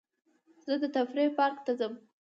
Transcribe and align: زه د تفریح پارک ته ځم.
زه 0.65 0.73
د 0.81 0.83
تفریح 0.95 1.29
پارک 1.37 1.57
ته 1.65 1.71
ځم. 1.79 1.93